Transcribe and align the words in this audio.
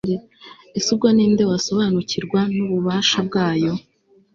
ese 0.77 0.87
ubwo 0.93 1.07
ni 1.15 1.25
nde 1.31 1.43
wasobanukirwa 1.51 2.39
n'ububasha 2.55 3.19
bwayo 3.27 3.73